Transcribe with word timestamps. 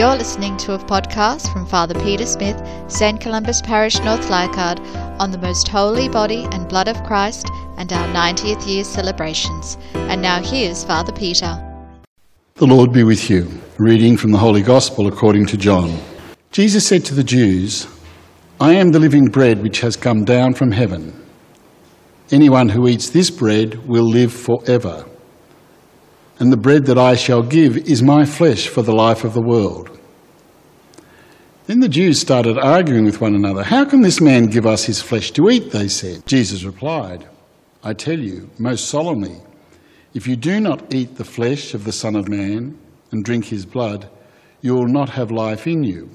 You're 0.00 0.16
listening 0.16 0.56
to 0.56 0.72
a 0.72 0.78
podcast 0.78 1.52
from 1.52 1.66
Father 1.66 1.92
Peter 1.92 2.24
Smith, 2.24 2.58
St. 2.90 3.20
Columba's 3.20 3.60
Parish, 3.60 3.98
North 3.98 4.30
Leichhardt, 4.30 4.80
on 5.20 5.30
the 5.30 5.36
most 5.36 5.68
holy 5.68 6.08
body 6.08 6.48
and 6.52 6.66
blood 6.66 6.88
of 6.88 7.04
Christ 7.04 7.46
and 7.76 7.92
our 7.92 8.08
90th 8.08 8.66
year 8.66 8.82
celebrations. 8.82 9.76
And 9.92 10.22
now 10.22 10.42
here's 10.42 10.84
Father 10.84 11.12
Peter. 11.12 11.52
The 12.54 12.66
Lord 12.66 12.94
be 12.94 13.04
with 13.04 13.28
you. 13.28 13.46
Reading 13.76 14.16
from 14.16 14.32
the 14.32 14.38
Holy 14.38 14.62
Gospel 14.62 15.06
according 15.06 15.44
to 15.48 15.58
John. 15.58 15.94
Jesus 16.50 16.86
said 16.86 17.04
to 17.04 17.14
the 17.14 17.22
Jews, 17.22 17.86
I 18.58 18.72
am 18.72 18.92
the 18.92 19.00
living 19.00 19.26
bread 19.26 19.62
which 19.62 19.80
has 19.82 19.96
come 19.96 20.24
down 20.24 20.54
from 20.54 20.72
heaven. 20.72 21.12
Anyone 22.30 22.70
who 22.70 22.88
eats 22.88 23.10
this 23.10 23.28
bread 23.28 23.86
will 23.86 24.08
live 24.08 24.32
forever 24.32 25.04
and 26.40 26.50
the 26.50 26.56
bread 26.56 26.86
that 26.86 26.98
I 26.98 27.14
shall 27.14 27.42
give 27.42 27.76
is 27.76 28.02
my 28.02 28.24
flesh 28.24 28.66
for 28.66 28.80
the 28.80 28.94
life 28.94 29.24
of 29.24 29.34
the 29.34 29.42
world. 29.42 29.98
Then 31.66 31.80
the 31.80 31.88
Jews 31.88 32.18
started 32.18 32.58
arguing 32.58 33.04
with 33.04 33.20
one 33.20 33.34
another. 33.34 33.62
How 33.62 33.84
can 33.84 34.00
this 34.00 34.20
man 34.20 34.46
give 34.46 34.66
us 34.66 34.84
his 34.84 35.02
flesh 35.02 35.30
to 35.32 35.50
eat? 35.50 35.70
They 35.70 35.86
said. 35.86 36.26
Jesus 36.26 36.64
replied, 36.64 37.28
I 37.84 37.92
tell 37.92 38.18
you, 38.18 38.50
most 38.58 38.88
solemnly, 38.88 39.36
if 40.14 40.26
you 40.26 40.34
do 40.34 40.60
not 40.60 40.92
eat 40.92 41.16
the 41.16 41.24
flesh 41.24 41.74
of 41.74 41.84
the 41.84 41.92
Son 41.92 42.16
of 42.16 42.26
Man 42.26 42.76
and 43.12 43.24
drink 43.24 43.44
his 43.44 43.66
blood, 43.66 44.08
you 44.62 44.74
will 44.74 44.88
not 44.88 45.10
have 45.10 45.30
life 45.30 45.66
in 45.66 45.84
you. 45.84 46.10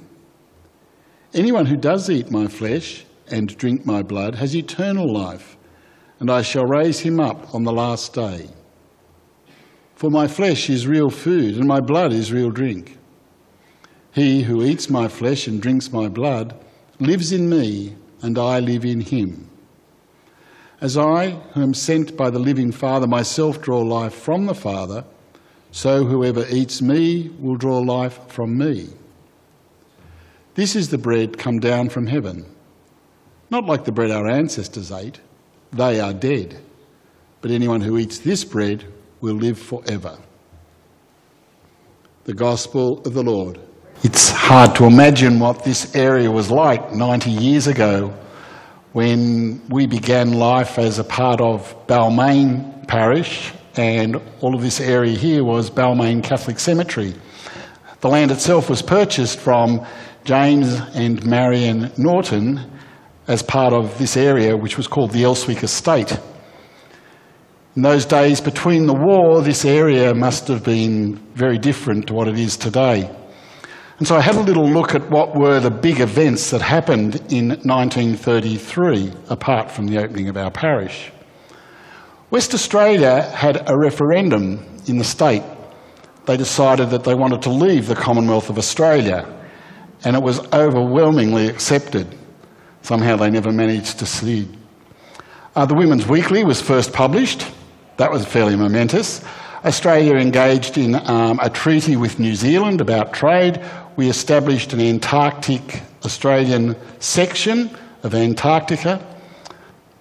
Anyone 1.33 1.67
who 1.67 1.77
does 1.77 2.09
eat 2.09 2.31
my 2.31 2.47
flesh 2.47 3.05
and 3.29 3.55
drink 3.57 3.85
my 3.85 4.01
blood 4.01 4.35
has 4.35 4.55
eternal 4.55 5.11
life, 5.11 5.55
and 6.19 6.31
I 6.31 6.41
shall 6.41 6.65
raise 6.65 6.99
him 6.99 7.19
up 7.19 7.53
on 7.53 7.63
the 7.63 7.71
last 7.71 8.13
day. 8.13 8.49
For 9.95 10.11
my 10.11 10.27
flesh 10.27 10.69
is 10.69 10.87
real 10.87 11.09
food, 11.09 11.55
and 11.55 11.67
my 11.67 11.79
blood 11.79 12.11
is 12.11 12.33
real 12.33 12.51
drink. 12.51 12.97
He 14.13 14.43
who 14.43 14.63
eats 14.63 14.89
my 14.89 15.07
flesh 15.07 15.47
and 15.47 15.61
drinks 15.61 15.91
my 15.91 16.09
blood 16.09 16.57
lives 16.99 17.31
in 17.31 17.49
me, 17.49 17.95
and 18.21 18.37
I 18.37 18.59
live 18.59 18.85
in 18.85 19.01
him. 19.01 19.49
As 20.81 20.97
I, 20.97 21.31
who 21.53 21.61
am 21.61 21.73
sent 21.73 22.17
by 22.17 22.29
the 22.29 22.39
living 22.39 22.71
Father, 22.71 23.07
myself 23.07 23.61
draw 23.61 23.79
life 23.79 24.13
from 24.13 24.45
the 24.45 24.53
Father, 24.53 25.05
so 25.71 26.05
whoever 26.05 26.45
eats 26.49 26.81
me 26.81 27.29
will 27.39 27.55
draw 27.55 27.79
life 27.79 28.19
from 28.27 28.57
me. 28.57 28.89
This 30.55 30.75
is 30.75 30.89
the 30.89 30.97
bread 30.97 31.37
come 31.37 31.59
down 31.59 31.89
from 31.89 32.07
heaven, 32.07 32.45
not 33.49 33.65
like 33.65 33.85
the 33.85 33.91
bread 33.91 34.11
our 34.11 34.27
ancestors 34.27 34.91
ate, 34.91 35.19
they 35.71 35.99
are 35.99 36.13
dead. 36.13 36.59
But 37.41 37.51
anyone 37.51 37.81
who 37.81 37.97
eats 37.97 38.19
this 38.19 38.43
bread 38.43 38.85
will 39.21 39.35
live 39.35 39.59
forever. 39.59 40.17
The 42.25 42.33
Gospel 42.33 43.01
of 43.03 43.13
the 43.13 43.23
Lord. 43.23 43.59
It's 44.03 44.29
hard 44.29 44.75
to 44.75 44.85
imagine 44.85 45.39
what 45.39 45.63
this 45.63 45.95
area 45.95 46.29
was 46.29 46.51
like 46.51 46.93
90 46.93 47.31
years 47.31 47.67
ago 47.67 48.13
when 48.93 49.61
we 49.69 49.85
began 49.85 50.33
life 50.33 50.79
as 50.79 50.99
a 50.99 51.03
part 51.03 51.41
of 51.41 51.75
Balmain 51.87 52.87
Parish, 52.87 53.51
and 53.75 54.21
all 54.39 54.55
of 54.55 54.61
this 54.61 54.79
area 54.79 55.17
here 55.17 55.43
was 55.43 55.69
Balmain 55.69 56.23
Catholic 56.23 56.59
Cemetery. 56.59 57.13
The 57.99 58.07
land 58.07 58.31
itself 58.31 58.69
was 58.69 58.81
purchased 58.81 59.39
from 59.39 59.85
James 60.23 60.79
and 60.93 61.25
Marion 61.25 61.91
Norton 61.97 62.71
as 63.27 63.41
part 63.41 63.73
of 63.73 63.97
this 63.97 64.15
area, 64.15 64.55
which 64.55 64.77
was 64.77 64.87
called 64.87 65.11
the 65.11 65.23
Elswick 65.23 65.63
Estate. 65.63 66.17
In 67.75 67.81
those 67.81 68.05
days 68.05 68.39
between 68.39 68.85
the 68.85 68.93
war, 68.93 69.41
this 69.41 69.65
area 69.65 70.13
must 70.13 70.47
have 70.47 70.63
been 70.63 71.17
very 71.33 71.57
different 71.57 72.07
to 72.07 72.13
what 72.13 72.29
it 72.29 72.39
is 72.39 72.55
today. 72.55 73.13
And 73.97 74.07
so 74.07 74.15
I 74.15 74.21
had 74.21 74.35
a 74.35 74.41
little 74.41 74.69
look 74.69 74.95
at 74.95 75.09
what 75.09 75.35
were 75.35 75.59
the 75.59 75.71
big 75.71 75.99
events 75.99 76.51
that 76.51 76.61
happened 76.61 77.15
in 77.29 77.49
1933, 77.49 79.11
apart 79.29 79.69
from 79.69 79.87
the 79.87 80.01
opening 80.01 80.29
of 80.29 80.37
our 80.37 80.51
parish. 80.51 81.11
West 82.29 82.53
Australia 82.53 83.23
had 83.23 83.69
a 83.69 83.77
referendum 83.77 84.65
in 84.87 84.97
the 84.97 85.03
state. 85.03 85.43
They 86.27 86.37
decided 86.37 86.91
that 86.91 87.03
they 87.03 87.13
wanted 87.13 87.41
to 87.41 87.49
leave 87.49 87.87
the 87.87 87.95
Commonwealth 87.95 88.49
of 88.49 88.57
Australia, 88.57 89.27
and 90.05 90.15
it 90.15 90.23
was 90.23 90.39
overwhelmingly 90.53 91.49
accepted. 91.49 92.07
Somehow 92.83 93.17
they 93.17 93.29
never 93.29 93.51
managed 93.51 93.99
to 93.99 94.05
cede. 94.05 94.57
Uh, 95.57 95.65
the 95.65 95.75
Women's 95.75 96.07
Weekly 96.07 96.45
was 96.45 96.61
first 96.61 96.93
published 96.93 97.45
that 97.97 98.11
was 98.11 98.25
fairly 98.25 98.55
momentous. 98.55 99.23
Australia 99.63 100.15
engaged 100.15 100.77
in 100.77 100.95
um, 101.09 101.39
a 101.41 101.49
treaty 101.49 101.95
with 101.95 102.19
New 102.19 102.35
Zealand 102.35 102.81
about 102.81 103.13
trade. 103.13 103.59
We 103.95 104.09
established 104.09 104.73
an 104.73 104.81
Antarctic 104.81 105.81
Australian 106.03 106.75
section 106.99 107.75
of 108.03 108.13
Antarctica. 108.13 109.03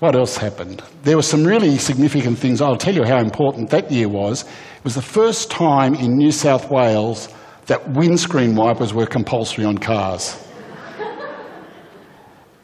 What 0.01 0.17
else 0.17 0.37
happened? 0.37 0.83
There 1.05 1.17
were 1.17 1.23
some 1.23 1.45
really 1.45 1.79
significant 1.79 2.39
things. 2.39 2.61
I'll 2.61 2.77
tell 2.77 2.95
you 2.95 3.05
how 3.05 3.21
important 3.21 3.71
that 3.71 3.91
year 3.91 4.09
was. 4.09 4.43
It 4.43 4.85
was 4.85 4.97
the 4.97 5.03
first 5.03 5.51
time 5.51 5.95
in 5.95 6.17
New 6.17 6.33
South 6.33 6.71
Wales 6.71 7.29
that 7.67 7.89
windscreen 7.93 8.55
wipers 8.55 8.93
were 8.93 9.07
compulsory 9.07 9.65
on 9.65 9.79
cars. 9.79 10.37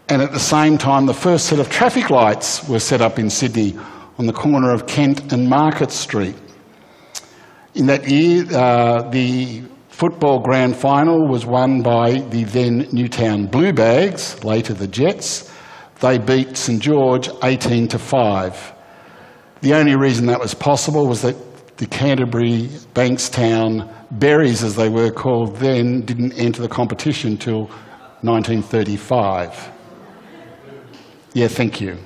and 0.09 0.21
at 0.21 0.33
the 0.33 0.41
same 0.41 0.77
time, 0.77 1.07
the 1.07 1.15
first 1.15 1.47
set 1.47 1.61
of 1.61 1.71
traffic 1.71 2.11
lights 2.11 2.69
were 2.69 2.81
set 2.81 3.01
up 3.01 3.19
in 3.19 3.31
Sydney 3.31 3.79
on 4.21 4.27
the 4.27 4.33
corner 4.35 4.71
of 4.71 4.87
Kent 4.87 5.33
and 5.33 5.49
Market 5.49 5.91
Street. 5.91 6.37
In 7.75 7.87
that 7.87 8.07
year, 8.07 8.45
uh, 8.53 9.09
the 9.09 9.63
football 9.89 10.41
grand 10.41 10.77
final 10.77 11.27
was 11.27 11.47
won 11.47 11.81
by 11.81 12.19
the 12.29 12.45
then 12.45 12.87
Newtown 12.93 13.47
Blue 13.47 13.73
Bags, 13.73 14.45
later 14.45 14.75
the 14.75 14.87
Jets. 14.87 15.51
They 16.01 16.19
beat 16.19 16.59
St 16.59 16.83
George 16.83 17.31
18 17.43 17.89
to 17.89 17.99
5. 17.99 18.75
The 19.63 19.73
only 19.73 19.97
reason 19.97 20.27
that 20.27 20.39
was 20.39 20.53
possible 20.53 21.07
was 21.07 21.23
that 21.23 21.79
the 21.79 21.87
Canterbury 21.87 22.69
Bankstown 22.93 23.91
Berries, 24.11 24.63
as 24.63 24.77
they 24.77 24.91
were 24.91 25.11
called 25.11 25.57
then, 25.57 26.03
didn't 26.03 26.35
enter 26.35 26.61
the 26.61 26.69
competition 26.69 27.39
till 27.39 27.69
1935. 28.21 29.73
Yeah, 31.33 31.49
thank 31.49 31.81
you. 31.81 31.97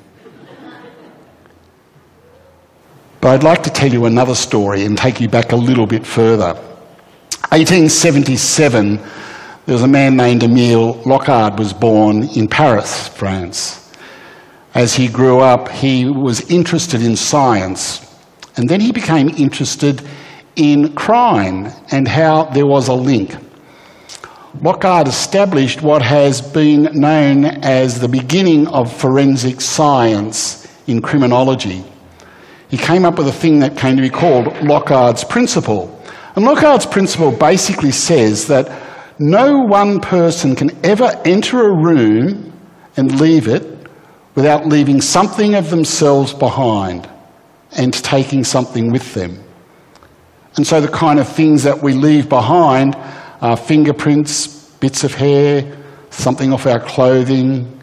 But 3.25 3.31
I'd 3.31 3.43
like 3.43 3.63
to 3.63 3.71
tell 3.71 3.91
you 3.91 4.05
another 4.05 4.35
story 4.35 4.85
and 4.85 4.99
take 4.99 5.19
you 5.19 5.31
back 5.31 5.53
a 5.53 5.57
little 5.57 5.87
bit 5.87 6.05
further. 6.05 6.53
1877, 7.53 8.97
there 8.97 9.73
was 9.73 9.83
a 9.83 9.89
man 9.89 10.15
named 10.15 10.43
Emile 10.43 10.97
Locard 11.07 11.59
was 11.59 11.73
born 11.73 12.25
in 12.37 12.49
Paris, 12.49 13.09
France. 13.09 13.91
As 14.75 14.95
he 14.95 15.09
grew 15.09 15.41
up, 15.41 15.71
he 15.71 16.05
was 16.05 16.51
interested 16.51 17.01
in 17.01 17.17
science, 17.17 18.15
and 18.59 18.69
then 18.69 18.83
he 18.83 18.93
became 18.93 19.31
interested 19.31 20.07
in 20.57 20.95
crime 20.95 21.73
and 21.93 22.07
how 22.07 22.45
there 22.45 22.67
was 22.67 22.89
a 22.89 22.93
link. 22.93 23.35
Locard 24.59 25.09
established 25.09 25.81
what 25.81 26.03
has 26.03 26.43
been 26.43 26.91
known 26.93 27.47
as 27.47 27.99
the 27.99 28.09
beginning 28.09 28.67
of 28.67 28.95
forensic 28.95 29.63
science 29.63 30.69
in 30.87 31.01
criminology 31.01 31.87
he 32.75 32.79
came 32.79 33.05
up 33.05 33.19
with 33.19 33.29
a 33.29 33.33
thing 33.33 33.61
that 33.61 33.77
came 33.77 33.95
to 33.95 34.03
be 34.03 34.11
called 34.11 34.47
Locard's 34.65 35.23
Principle. 35.23 35.97
And 36.35 36.45
Locard's 36.45 36.85
Principle 36.85 37.31
basically 37.31 37.93
says 37.93 38.49
that 38.49 38.69
no 39.21 39.61
one 39.61 40.01
person 40.01 40.57
can 40.57 40.77
ever 40.85 41.09
enter 41.25 41.67
a 41.67 41.73
room 41.73 42.53
and 42.97 43.21
leave 43.21 43.47
it 43.47 43.63
without 44.35 44.67
leaving 44.67 45.01
something 45.01 45.55
of 45.55 45.71
themselves 45.71 46.35
behind 46.35 47.09
and 47.77 47.95
taking 47.95 48.43
something 48.43 48.91
with 48.91 49.15
them. 49.15 49.39
And 50.57 50.67
so 50.67 50.81
the 50.81 50.89
kind 50.89 51.21
of 51.21 51.29
things 51.29 51.63
that 51.63 51.81
we 51.81 51.93
leave 51.93 52.29
behind 52.29 52.97
are 53.41 53.57
fingerprints, 53.57 54.49
bits 54.81 55.05
of 55.05 55.15
hair, 55.15 55.77
something 56.11 56.53
off 56.53 56.67
our 56.67 56.81
clothing, 56.81 57.81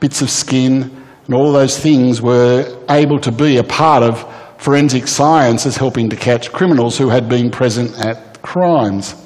bits 0.00 0.20
of 0.20 0.28
skin, 0.28 1.04
and 1.26 1.34
all 1.36 1.52
those 1.52 1.78
things 1.78 2.20
were 2.20 2.84
able 2.90 3.20
to 3.20 3.30
be 3.30 3.58
a 3.58 3.62
part 3.62 4.02
of 4.02 4.31
forensic 4.62 5.08
science 5.08 5.66
as 5.66 5.76
helping 5.76 6.08
to 6.08 6.14
catch 6.14 6.52
criminals 6.52 6.96
who 6.96 7.08
had 7.08 7.28
been 7.28 7.50
present 7.50 7.98
at 7.98 8.40
crimes. 8.42 9.16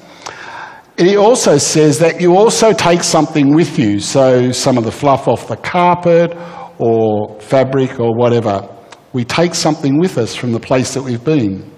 He 0.97 1.15
also 1.15 1.59
says 1.59 1.99
that 1.99 2.19
you 2.19 2.35
also 2.35 2.73
take 2.73 3.03
something 3.03 3.53
with 3.53 3.77
you, 3.77 3.99
so 3.99 4.51
some 4.51 4.79
of 4.79 4.83
the 4.83 4.91
fluff 4.91 5.27
off 5.27 5.47
the 5.47 5.55
carpet 5.55 6.35
or 6.79 7.39
fabric 7.39 7.99
or 7.99 8.15
whatever. 8.15 8.67
We 9.13 9.23
take 9.23 9.53
something 9.53 9.99
with 9.99 10.17
us 10.17 10.33
from 10.33 10.53
the 10.53 10.59
place 10.59 10.95
that 10.95 11.03
we've 11.03 11.23
been. 11.23 11.71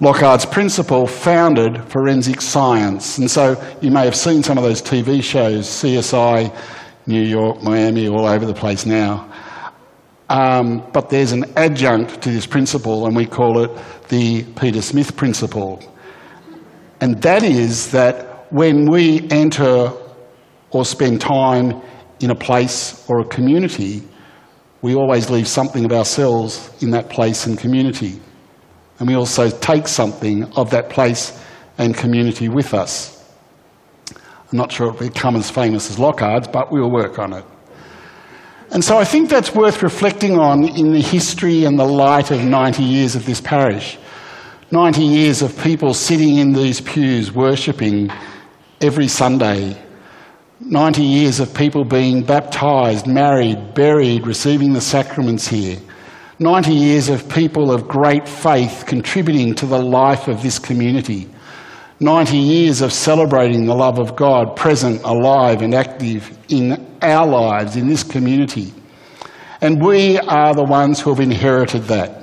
Locard's 0.00 0.44
principle 0.44 1.06
founded 1.06 1.82
forensic 1.88 2.42
science, 2.42 3.16
and 3.16 3.30
so 3.30 3.56
you 3.80 3.90
may 3.90 4.04
have 4.04 4.16
seen 4.16 4.42
some 4.42 4.58
of 4.58 4.64
those 4.64 4.82
TV 4.82 5.22
shows, 5.22 5.66
CSI, 5.66 6.54
New 7.06 7.22
York, 7.22 7.62
Miami, 7.62 8.08
all 8.08 8.26
over 8.26 8.44
the 8.44 8.52
place 8.52 8.84
now. 8.84 9.32
Um, 10.32 10.82
but 10.94 11.10
there's 11.10 11.32
an 11.32 11.44
adjunct 11.56 12.22
to 12.22 12.30
this 12.30 12.46
principle, 12.46 13.04
and 13.04 13.14
we 13.14 13.26
call 13.26 13.62
it 13.64 13.70
the 14.08 14.44
Peter 14.58 14.80
Smith 14.80 15.14
principle. 15.14 15.78
And 17.02 17.20
that 17.20 17.42
is 17.42 17.90
that 17.90 18.50
when 18.50 18.90
we 18.90 19.28
enter 19.30 19.92
or 20.70 20.86
spend 20.86 21.20
time 21.20 21.82
in 22.20 22.30
a 22.30 22.34
place 22.34 23.04
or 23.10 23.20
a 23.20 23.26
community, 23.26 24.02
we 24.80 24.94
always 24.94 25.28
leave 25.28 25.46
something 25.46 25.84
of 25.84 25.92
ourselves 25.92 26.70
in 26.82 26.92
that 26.92 27.10
place 27.10 27.44
and 27.44 27.58
community. 27.58 28.18
And 29.00 29.08
we 29.08 29.14
also 29.14 29.50
take 29.50 29.86
something 29.86 30.44
of 30.56 30.70
that 30.70 30.88
place 30.88 31.38
and 31.76 31.94
community 31.94 32.48
with 32.48 32.72
us. 32.72 33.22
I'm 34.50 34.56
not 34.56 34.72
sure 34.72 34.88
it 34.88 34.92
will 34.98 35.08
become 35.08 35.36
as 35.36 35.50
famous 35.50 35.90
as 35.90 35.98
Locard's, 35.98 36.48
but 36.48 36.72
we'll 36.72 36.90
work 36.90 37.18
on 37.18 37.34
it. 37.34 37.44
And 38.72 38.82
so 38.82 38.96
I 38.96 39.04
think 39.04 39.28
that's 39.28 39.54
worth 39.54 39.82
reflecting 39.82 40.38
on 40.38 40.64
in 40.64 40.92
the 40.92 41.02
history 41.02 41.66
and 41.66 41.78
the 41.78 41.84
light 41.84 42.30
of 42.30 42.42
90 42.42 42.82
years 42.82 43.14
of 43.14 43.26
this 43.26 43.38
parish. 43.38 43.98
90 44.70 45.02
years 45.02 45.42
of 45.42 45.62
people 45.62 45.92
sitting 45.92 46.38
in 46.38 46.54
these 46.54 46.80
pews 46.80 47.32
worshipping 47.32 48.10
every 48.80 49.08
Sunday. 49.08 49.76
90 50.60 51.02
years 51.02 51.38
of 51.38 51.52
people 51.52 51.84
being 51.84 52.22
baptised, 52.22 53.06
married, 53.06 53.74
buried, 53.74 54.26
receiving 54.26 54.72
the 54.72 54.80
sacraments 54.80 55.46
here. 55.46 55.76
90 56.38 56.72
years 56.72 57.10
of 57.10 57.28
people 57.28 57.70
of 57.70 57.86
great 57.86 58.26
faith 58.26 58.84
contributing 58.86 59.54
to 59.54 59.66
the 59.66 59.78
life 59.78 60.28
of 60.28 60.42
this 60.42 60.58
community. 60.58 61.28
90 62.02 62.36
years 62.36 62.80
of 62.80 62.92
celebrating 62.92 63.66
the 63.66 63.74
love 63.74 63.98
of 63.98 64.16
God 64.16 64.56
present, 64.56 65.02
alive, 65.04 65.62
and 65.62 65.74
active 65.74 66.36
in 66.48 66.86
our 67.00 67.26
lives, 67.26 67.76
in 67.76 67.88
this 67.88 68.02
community. 68.02 68.72
And 69.60 69.80
we 69.80 70.18
are 70.18 70.54
the 70.54 70.64
ones 70.64 71.00
who 71.00 71.10
have 71.10 71.20
inherited 71.20 71.84
that 71.84 72.22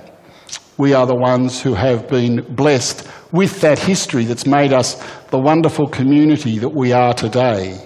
we 0.79 0.93
are 0.93 1.05
the 1.05 1.13
ones 1.13 1.61
who 1.61 1.73
have 1.73 2.07
been 2.07 2.41
blessed 2.55 3.05
with 3.33 3.59
that 3.59 3.77
history 3.77 4.23
that's 4.23 4.45
made 4.45 4.71
us 4.71 4.95
the 5.25 5.37
wonderful 5.37 5.89
community 5.89 6.57
that 6.57 6.69
we 6.69 6.93
are 6.93 7.13
today. 7.13 7.85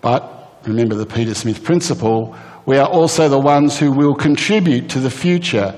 But 0.00 0.62
remember 0.66 0.94
the 0.94 1.04
Peter 1.04 1.34
Smith 1.34 1.62
principle, 1.62 2.34
we 2.64 2.78
are 2.78 2.88
also 2.88 3.28
the 3.28 3.38
ones 3.38 3.78
who 3.78 3.92
will 3.92 4.14
contribute 4.14 4.88
to 4.88 4.98
the 4.98 5.10
future 5.10 5.74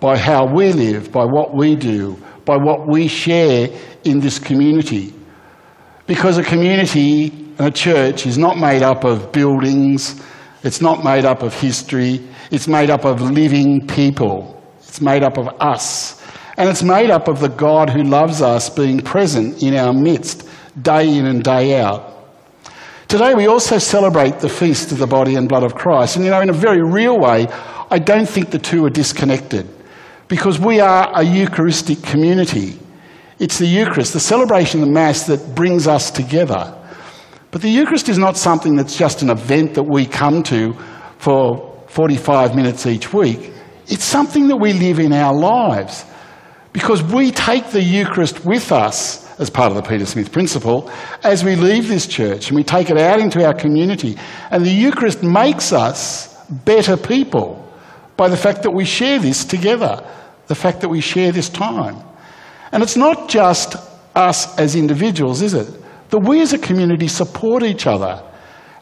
by 0.00 0.16
how 0.16 0.46
we 0.46 0.72
live, 0.72 1.10
by 1.10 1.24
what 1.24 1.54
we 1.54 1.74
do, 1.74 2.16
by 2.44 2.56
what 2.56 2.86
we 2.86 3.08
share 3.08 3.68
in 4.04 4.20
this 4.20 4.38
community. 4.38 5.12
Because 6.06 6.38
a 6.38 6.44
community, 6.44 7.28
and 7.58 7.68
a 7.68 7.70
church, 7.70 8.26
is 8.26 8.38
not 8.38 8.58
made 8.58 8.82
up 8.82 9.04
of 9.04 9.32
buildings, 9.32 10.22
it's 10.62 10.80
not 10.80 11.04
made 11.04 11.24
up 11.24 11.42
of 11.42 11.58
history, 11.58 12.26
it's 12.50 12.68
made 12.68 12.90
up 12.90 13.04
of 13.04 13.20
living 13.20 13.86
people. 13.86 14.52
It's 14.78 15.00
made 15.00 15.22
up 15.22 15.36
of 15.36 15.48
us. 15.60 16.22
And 16.56 16.70
it's 16.70 16.82
made 16.82 17.10
up 17.10 17.28
of 17.28 17.40
the 17.40 17.48
God 17.48 17.90
who 17.90 18.02
loves 18.02 18.40
us 18.40 18.70
being 18.70 19.00
present 19.00 19.62
in 19.62 19.74
our 19.74 19.92
midst, 19.92 20.48
day 20.80 21.16
in 21.16 21.26
and 21.26 21.42
day 21.42 21.80
out. 21.80 22.14
Today 23.08 23.34
we 23.34 23.46
also 23.46 23.78
celebrate 23.78 24.38
the 24.38 24.48
feast 24.48 24.90
of 24.92 24.98
the 24.98 25.06
body 25.06 25.34
and 25.34 25.48
blood 25.48 25.64
of 25.64 25.74
Christ. 25.74 26.16
And 26.16 26.24
you 26.24 26.30
know, 26.30 26.40
in 26.40 26.50
a 26.50 26.54
very 26.54 26.82
real 26.82 27.18
way, 27.18 27.46
I 27.90 27.98
don't 27.98 28.28
think 28.28 28.50
the 28.50 28.58
two 28.58 28.84
are 28.84 28.90
disconnected 28.90 29.68
because 30.28 30.58
we 30.58 30.80
are 30.80 31.10
a 31.14 31.22
Eucharistic 31.22 32.02
community. 32.02 32.78
It's 33.38 33.58
the 33.58 33.66
Eucharist, 33.66 34.12
the 34.12 34.20
celebration 34.20 34.80
of 34.80 34.86
the 34.86 34.92
Mass, 34.92 35.26
that 35.26 35.54
brings 35.54 35.86
us 35.86 36.10
together. 36.10 36.74
But 37.50 37.62
the 37.62 37.70
Eucharist 37.70 38.08
is 38.08 38.18
not 38.18 38.36
something 38.36 38.76
that's 38.76 38.96
just 38.96 39.22
an 39.22 39.30
event 39.30 39.74
that 39.74 39.84
we 39.84 40.06
come 40.06 40.42
to 40.44 40.74
for 41.18 41.84
45 41.88 42.54
minutes 42.54 42.86
each 42.86 43.12
week. 43.12 43.52
It's 43.86 44.04
something 44.04 44.48
that 44.48 44.56
we 44.56 44.72
live 44.72 44.98
in 44.98 45.12
our 45.12 45.34
lives 45.34 46.04
because 46.72 47.02
we 47.02 47.30
take 47.30 47.70
the 47.70 47.82
Eucharist 47.82 48.44
with 48.44 48.72
us 48.72 49.24
as 49.38 49.48
part 49.48 49.70
of 49.70 49.76
the 49.76 49.88
Peter 49.88 50.04
Smith 50.04 50.32
principle 50.32 50.90
as 51.22 51.44
we 51.44 51.56
leave 51.56 51.88
this 51.88 52.06
church 52.06 52.48
and 52.48 52.56
we 52.56 52.64
take 52.64 52.90
it 52.90 52.98
out 52.98 53.20
into 53.20 53.44
our 53.44 53.54
community. 53.54 54.16
And 54.50 54.64
the 54.64 54.70
Eucharist 54.70 55.22
makes 55.22 55.72
us 55.72 56.34
better 56.50 56.96
people 56.96 57.65
by 58.16 58.28
the 58.28 58.36
fact 58.36 58.62
that 58.62 58.70
we 58.70 58.84
share 58.84 59.18
this 59.18 59.44
together, 59.44 60.04
the 60.46 60.54
fact 60.54 60.80
that 60.80 60.88
we 60.88 61.00
share 61.00 61.32
this 61.32 61.48
time. 61.48 61.96
And 62.72 62.82
it's 62.82 62.96
not 62.96 63.28
just 63.28 63.76
us 64.14 64.58
as 64.58 64.74
individuals, 64.74 65.42
is 65.42 65.54
it? 65.54 65.68
That 66.10 66.20
we 66.20 66.40
as 66.40 66.52
a 66.52 66.58
community 66.58 67.08
support 67.08 67.62
each 67.62 67.86
other. 67.86 68.22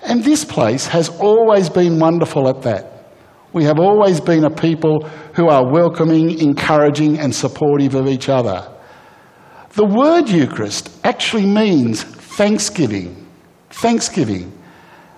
And 0.02 0.22
this 0.22 0.44
place 0.44 0.86
has 0.86 1.08
always 1.08 1.68
been 1.68 1.98
wonderful 1.98 2.48
at 2.48 2.62
that. 2.62 2.90
We 3.52 3.64
have 3.64 3.78
always 3.78 4.20
been 4.20 4.44
a 4.44 4.50
people 4.50 5.08
who 5.34 5.48
are 5.48 5.70
welcoming, 5.70 6.38
encouraging, 6.40 7.18
and 7.18 7.34
supportive 7.34 7.94
of 7.94 8.08
each 8.08 8.28
other. 8.28 8.70
The 9.70 9.84
word 9.84 10.28
Eucharist 10.28 10.90
actually 11.04 11.46
means 11.46 12.02
thanksgiving. 12.02 13.26
Thanksgiving. 13.70 14.52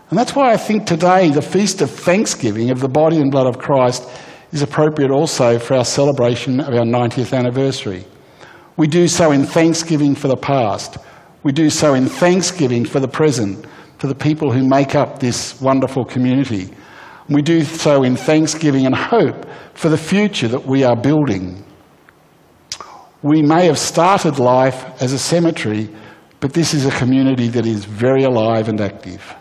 And 0.08 0.18
that's 0.18 0.36
why 0.36 0.52
I 0.52 0.56
think 0.56 0.86
today 0.86 1.30
the 1.30 1.42
feast 1.42 1.82
of 1.82 1.90
thanksgiving 1.90 2.70
of 2.70 2.80
the 2.80 2.88
body 2.88 3.16
and 3.16 3.30
blood 3.30 3.46
of 3.46 3.58
Christ 3.58 4.08
is 4.52 4.62
appropriate 4.62 5.10
also 5.10 5.58
for 5.58 5.74
our 5.74 5.84
celebration 5.84 6.60
of 6.60 6.74
our 6.74 6.84
90th 6.84 7.36
anniversary. 7.36 8.04
We 8.76 8.86
do 8.86 9.08
so 9.08 9.32
in 9.32 9.44
thanksgiving 9.44 10.14
for 10.14 10.28
the 10.28 10.36
past. 10.36 10.98
We 11.42 11.52
do 11.52 11.70
so 11.70 11.94
in 11.94 12.06
thanksgiving 12.06 12.84
for 12.84 13.00
the 13.00 13.08
present, 13.08 13.66
for 13.98 14.06
the 14.06 14.14
people 14.14 14.52
who 14.52 14.68
make 14.68 14.94
up 14.94 15.18
this 15.18 15.60
wonderful 15.60 16.04
community. 16.04 16.70
We 17.28 17.42
do 17.42 17.62
so 17.62 18.04
in 18.04 18.14
thanksgiving 18.14 18.86
and 18.86 18.94
hope 18.94 19.46
for 19.74 19.88
the 19.88 19.98
future 19.98 20.46
that 20.48 20.64
we 20.64 20.84
are 20.84 20.96
building. 20.96 21.64
We 23.22 23.42
may 23.42 23.66
have 23.66 23.78
started 23.78 24.38
life 24.38 24.84
as 25.02 25.12
a 25.12 25.18
cemetery, 25.18 25.88
but 26.38 26.52
this 26.52 26.74
is 26.74 26.86
a 26.86 26.92
community 26.92 27.48
that 27.48 27.66
is 27.66 27.84
very 27.84 28.22
alive 28.22 28.68
and 28.68 28.80
active. 28.80 29.34